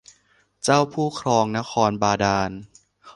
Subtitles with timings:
[0.63, 2.51] เจ้าผู้ครองนครบาดาล